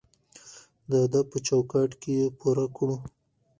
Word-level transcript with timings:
د 0.89 0.91
ادب 1.05 1.25
په 1.31 1.39
چوکاټ 1.47 1.91
کې 2.01 2.11
یې 2.19 2.25
پوره 2.39 2.65
کړو. 2.75 2.95